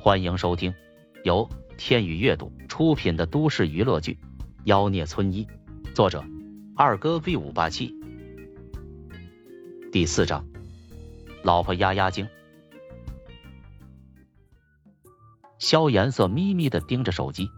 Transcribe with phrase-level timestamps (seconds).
[0.00, 0.72] 欢迎收听
[1.24, 4.12] 由天宇阅读出品的都市娱乐剧
[4.62, 5.44] 《妖孽村医》，
[5.92, 6.24] 作者
[6.76, 7.92] 二哥 V 五八七。
[9.90, 10.46] 第四章，
[11.42, 12.28] 老婆压压惊。
[15.58, 17.50] 萧颜色眯眯的盯着手机，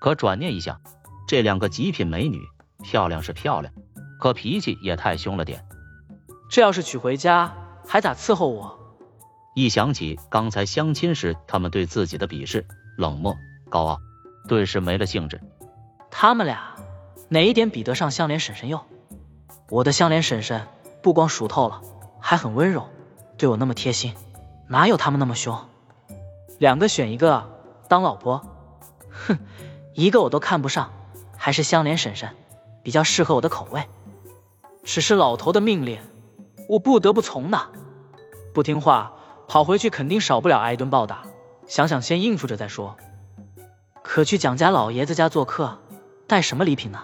[0.00, 0.80] 可转念一想，
[1.26, 2.40] 这两个极品美女
[2.84, 3.74] 漂亮是漂亮，
[4.20, 5.66] 可脾气也太凶了点。
[6.48, 7.52] 这要是娶回家，
[7.84, 8.79] 还咋伺候我？
[9.54, 12.64] 一想起刚才相亲时他们对自己的鄙视、
[12.96, 13.36] 冷漠、
[13.68, 13.98] 高傲，
[14.46, 15.40] 顿时没了兴致。
[16.08, 16.76] 他们俩
[17.28, 18.82] 哪一点比得上香莲婶婶哟？
[19.68, 20.68] 我的香莲婶婶
[21.02, 21.82] 不光熟透了，
[22.20, 22.88] 还很温柔，
[23.38, 24.14] 对我那么贴心，
[24.68, 25.58] 哪有他们那么凶？
[26.58, 27.48] 两个选一个
[27.88, 28.46] 当老婆？
[29.10, 29.38] 哼，
[29.94, 30.92] 一个我都看不上，
[31.36, 32.30] 还是香莲婶婶
[32.84, 33.82] 比较适合我的口味。
[34.84, 36.00] 只是老头的命令，
[36.68, 37.68] 我不得不从呢。
[38.54, 39.14] 不听话。
[39.50, 41.24] 跑回去肯定少不了挨一顿暴打，
[41.66, 42.96] 想想先应付着再说。
[44.00, 45.76] 可去蒋家老爷子家做客，
[46.28, 47.00] 带什么礼品呢？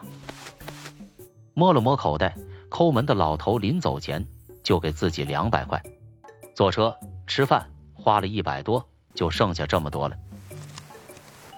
[1.55, 2.37] 摸了摸口袋，
[2.69, 4.29] 抠门的老头临走前
[4.63, 5.83] 就给自己两百块。
[6.55, 10.17] 坐车吃饭花了一百多，就剩下这么多了。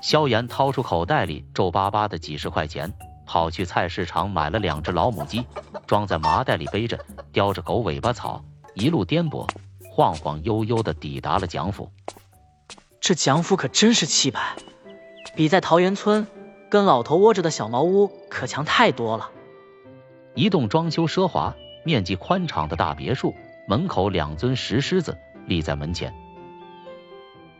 [0.00, 2.94] 萧炎掏出口袋里皱巴巴的几十块钱，
[3.26, 5.44] 跑去菜市场买了两只老母鸡，
[5.86, 6.98] 装在麻袋里背着，
[7.30, 9.46] 叼着狗尾巴草，一路颠簸。
[9.98, 11.90] 晃晃悠悠的抵达了蒋府，
[13.00, 14.54] 这蒋府可真是气派，
[15.34, 16.24] 比在桃源村
[16.70, 19.32] 跟老头窝着的小茅屋可强太多了。
[20.36, 23.34] 一栋装修奢华、面积宽敞的大别墅，
[23.66, 26.14] 门口两尊石狮子立在门前。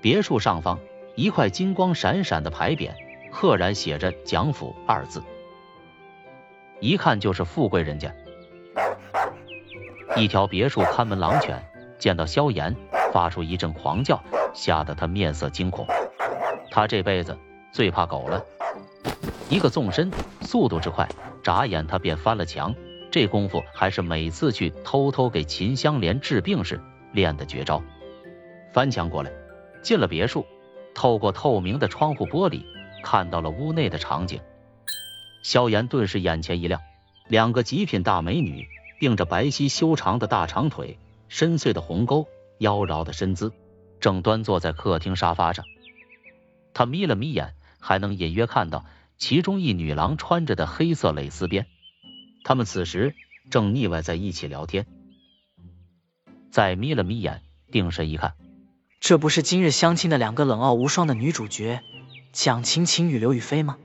[0.01, 0.79] 别墅上方
[1.17, 2.93] 一块金光闪闪的牌匾，
[3.33, 5.25] 赫然写着“蒋府”二字，
[6.79, 8.15] 一看就是富贵人家。
[10.15, 11.61] 一条别墅看门狼犬。
[11.99, 12.75] 见到萧炎，
[13.13, 14.23] 发出一阵狂叫，
[14.55, 15.87] 吓得他面色惊恐。
[16.71, 17.37] 他这辈子
[17.73, 18.45] 最怕狗了。
[19.49, 20.11] 一个纵身，
[20.43, 21.09] 速度之快，
[21.43, 22.75] 眨眼他便翻了墙。
[23.11, 26.81] 这功夫还是每次去偷偷给秦香莲治病时
[27.13, 27.83] 练的绝招。
[28.73, 29.31] 翻墙过来，
[29.83, 30.47] 进了别墅，
[30.95, 32.63] 透过透明的窗户玻璃，
[33.03, 34.41] 看到了屋内的场景。
[35.43, 36.83] 萧炎顿时眼前一亮，
[37.29, 38.67] 两个极品大美女，
[39.01, 40.99] 并着白皙修长的大长腿。
[41.29, 42.27] 深邃的鸿沟，
[42.59, 43.53] 妖娆的身姿，
[44.01, 45.65] 正端坐在客厅沙发上。
[46.75, 48.85] 他眯了眯眼，还能隐约看到
[49.17, 51.67] 其中一女郎穿着的黑色蕾丝边。
[52.45, 53.15] 他们此时
[53.51, 54.87] 正腻歪在一起聊天。
[56.51, 58.35] 再眯了眯眼，定神一看，
[59.01, 61.83] 这不是今日相亲的两个冷傲无双的女主角
[62.33, 63.77] 蒋晴晴与刘雨菲吗？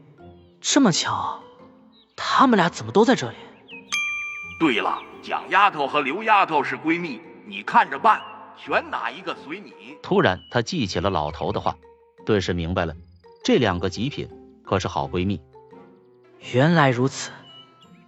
[0.62, 1.44] 这么巧，
[2.16, 3.36] 他们俩怎么都在这里？
[4.59, 7.20] 对了，蒋丫头和刘丫头是闺蜜。
[7.46, 8.22] 你看着办，
[8.58, 9.74] 选哪一个随你。
[10.02, 11.76] 突然，他记起了老头的话，
[12.26, 12.96] 顿时明白了，
[13.44, 14.30] 这两个极品
[14.64, 15.42] 可是好闺蜜。
[16.53, 17.32] 原来如此，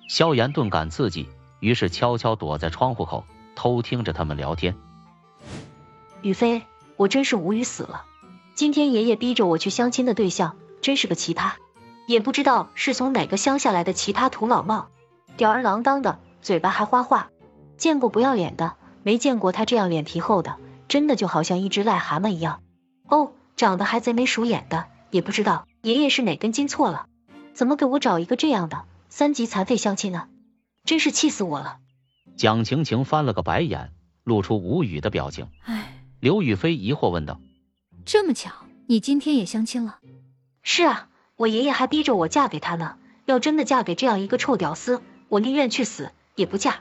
[0.08, 1.28] 萧炎顿感刺激，
[1.60, 3.26] 于是悄悄躲在窗户口，
[3.56, 4.76] 偷听着他们聊天。
[6.22, 6.64] 雨飞，
[6.96, 8.06] 我真是无语死了。
[8.54, 11.52] 今天爷爷逼着我去相亲的对象，真是个奇葩，
[12.08, 14.88] 也不知道是从哪个乡下来的奇葩土老帽，
[15.36, 17.30] 吊儿郎当的，嘴巴还花话，
[17.78, 18.76] 见过不要脸的。
[19.06, 20.58] 没见过他这样脸皮厚的，
[20.88, 22.64] 真的就好像一只癞蛤蟆一样。
[23.08, 27.06] 哦，长得还贼眉鼠眼的，也不知道爷爷是哪根筋错了，
[27.54, 30.28] 怎么给我找一个这样的三级残废相亲呢？
[30.86, 31.78] 真是气死我了！
[32.36, 33.92] 蒋晴晴翻了个白眼，
[34.24, 35.50] 露出无语的表情。
[35.66, 37.40] 唉，刘雨飞疑惑问道
[38.06, 38.52] ：“这么巧，
[38.88, 40.00] 你今天也相亲了？”
[40.64, 42.98] 是啊，我爷爷还逼着我嫁给他呢。
[43.26, 46.80] 要真的嫁给这样一个臭屌丝，我宁愿去死也不嫁。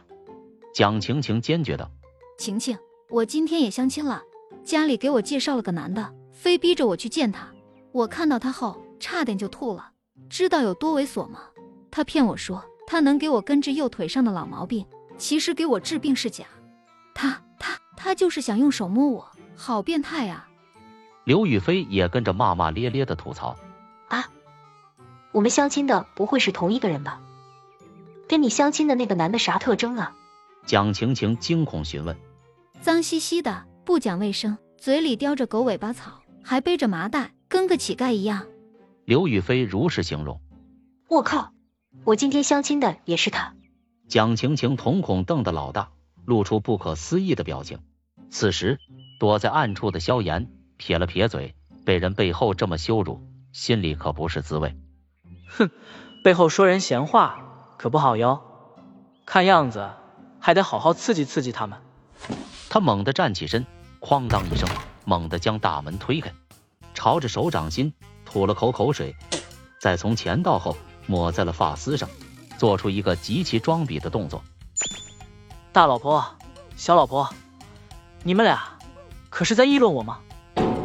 [0.74, 1.90] 蒋晴晴坚决道。
[2.36, 2.76] 晴晴，
[3.10, 4.22] 我今天也相亲了，
[4.64, 7.48] 家里给我介绍了个男的，非逼着我去见他。
[7.92, 9.92] 我看到他后，差点就吐了。
[10.28, 11.40] 知道有多猥琐吗？
[11.90, 14.84] 他骗我说他能给我根治右腿上的老毛病，
[15.16, 16.44] 其实给我治病是假。
[17.14, 20.48] 他他他就是想用手摸我，好变态啊！
[21.22, 23.56] 刘雨菲也跟着骂骂咧咧的吐槽。
[24.08, 24.28] 啊，
[25.30, 27.20] 我们相亲的不会是同一个人吧？
[28.28, 30.16] 跟你相亲的那个男的啥特征啊？
[30.66, 32.16] 蒋晴晴惊恐询问
[32.80, 38.46] ：“脏兮兮的，不讲卫生，嘴里叼着狗尾巴草，还背着麻袋，跟个乞丐一样。”
[39.04, 40.40] 刘雨菲如实形容。
[41.08, 41.52] 我靠，
[42.04, 43.54] 我今天相亲的也是他。
[44.08, 45.90] 蒋晴晴瞳孔瞪得老大，
[46.24, 47.80] 露出不可思议的表情。
[48.30, 48.78] 此时，
[49.20, 53.20] 躲在暗处的萧炎撇了撇嘴，被人背后这么羞辱，
[53.52, 54.74] 心里可不是滋味。
[55.50, 55.70] 哼，
[56.24, 58.42] 背后说人闲话可不好哟。
[59.26, 59.90] 看样子。
[60.44, 61.78] 还得好好刺激刺激他们。
[62.68, 63.64] 他猛地站起身，
[63.98, 64.68] 哐当一声，
[65.06, 66.30] 猛地将大门推开。
[66.92, 67.94] 朝着手掌心
[68.26, 69.16] 吐了口口水，
[69.80, 70.76] 再从前到后
[71.06, 72.10] 抹在了发丝上，
[72.58, 74.44] 做出一个极其装逼的动作。
[75.72, 76.22] 大老婆，
[76.76, 77.32] 小老婆，
[78.22, 78.76] 你们俩
[79.30, 80.18] 可是在议论我吗？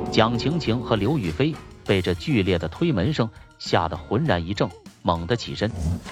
[0.09, 1.53] 蒋晴晴和刘雨菲
[1.85, 4.69] 被这剧烈的推门声吓得浑然一怔，
[5.01, 5.69] 猛地起身，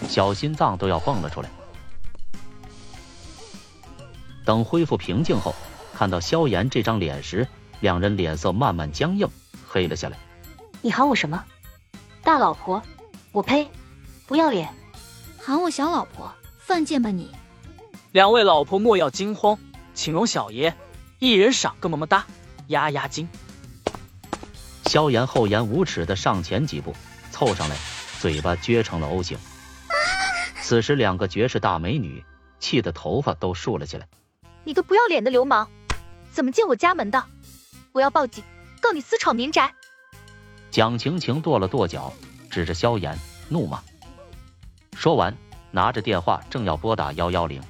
[0.09, 1.49] 小心脏都要蹦了出来。
[4.47, 5.53] 等恢复平静后，
[5.93, 7.45] 看到萧炎这张脸时，
[7.81, 9.27] 两人脸色慢慢僵硬，
[9.67, 10.17] 黑了下来。
[10.81, 11.43] 你喊我什么？
[12.23, 12.81] 大老婆？
[13.33, 13.69] 我呸！
[14.25, 14.73] 不要脸！
[15.37, 17.29] 喊我小老婆，犯贱吧你！
[18.13, 19.59] 两位老婆莫要惊慌，
[19.93, 20.73] 请容小爷
[21.19, 22.25] 一人赏个么么哒，
[22.67, 23.27] 压压惊。
[24.85, 26.95] 萧炎厚颜无耻的上前几步，
[27.31, 27.75] 凑上来，
[28.21, 29.37] 嘴巴撅成了 O 型。
[30.61, 32.23] 此时，两个绝世大美女
[32.61, 34.07] 气得头发都竖了起来。
[34.67, 35.65] 你个不要脸的流氓，
[36.29, 37.23] 怎么进我家门的？
[37.93, 38.43] 我要报警，
[38.81, 39.73] 告你私闯民宅！
[40.69, 42.11] 蒋晴晴跺了跺脚，
[42.51, 43.17] 指着萧炎
[43.47, 43.81] 怒骂。
[44.93, 45.33] 说完，
[45.71, 47.63] 拿着电话正要拨打幺幺零。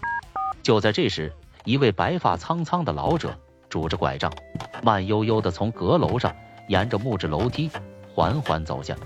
[0.64, 1.32] 就在这时，
[1.66, 3.38] 一位白发苍苍的老者
[3.70, 4.34] 拄着拐杖，
[4.82, 6.36] 慢悠悠的从阁楼上
[6.68, 7.70] 沿着木质楼梯
[8.12, 8.98] 缓缓走下。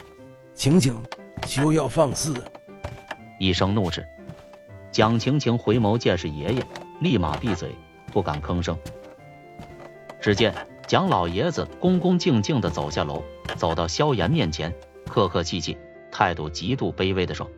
[0.55, 0.97] 晴晴，
[1.45, 2.33] 休要放肆！
[3.37, 4.07] 一声怒斥，
[4.93, 6.65] 蒋晴晴回眸见是爷爷。
[7.01, 7.75] 立马闭嘴，
[8.13, 8.77] 不敢吭声。
[10.21, 10.53] 只见
[10.85, 13.23] 蒋老爷子恭恭敬敬地走下楼，
[13.57, 14.71] 走到萧炎面前，
[15.07, 15.75] 客客气气，
[16.11, 17.49] 态度极度卑微地说：“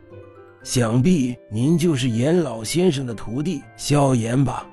[0.64, 4.66] 想必您就是严老先生的徒弟萧炎吧？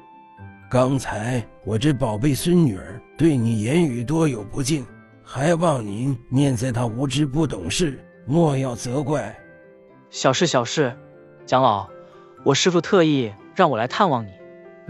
[0.69, 4.85] 刚才我这宝贝孙女儿对你言语多有不敬，
[5.21, 9.37] 还望您念在她无知不懂事，莫要责怪。
[10.09, 10.97] 小事小事，
[11.45, 11.89] 蒋老，
[12.45, 14.31] 我师傅特意让我来探望你。”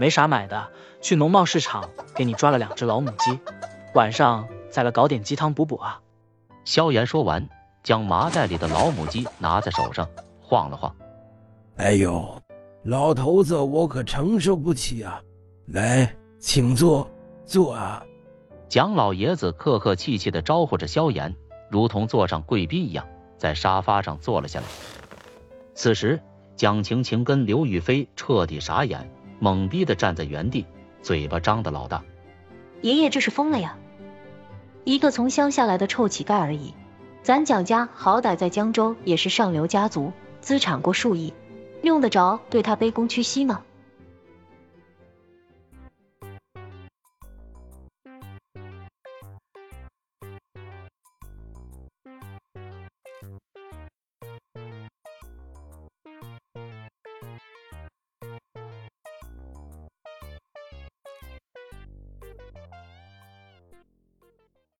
[0.02, 0.68] 没啥买的，
[1.00, 3.38] 去农贸市场给你抓了两只老母鸡，
[3.94, 6.00] 晚上再来搞点鸡汤补补啊。
[6.64, 7.48] 萧炎说完，
[7.84, 10.08] 将麻袋里的老母鸡拿在手上
[10.40, 10.92] 晃了晃。
[11.76, 12.36] 哎呦，
[12.82, 15.22] 老头子，我可承受不起啊！
[15.66, 17.08] 来，请坐，
[17.46, 18.02] 坐啊。
[18.68, 21.36] 蒋老爷子客客气气的招呼着萧炎，
[21.70, 23.06] 如同坐上贵宾一样，
[23.38, 24.66] 在沙发上坐了下来。
[25.76, 26.20] 此时，
[26.56, 29.08] 蒋晴晴跟刘雨菲彻底傻眼。
[29.42, 30.64] 懵逼的站在原地，
[31.02, 32.04] 嘴巴张的老大。
[32.80, 33.76] 爷爷这是疯了呀！
[34.84, 36.74] 一个从乡下来的臭乞丐而已，
[37.24, 41.34] 咱蒋家好歹在江州也是上流家族，资产过数亿，
[41.82, 43.62] 用得着对他卑躬屈膝吗？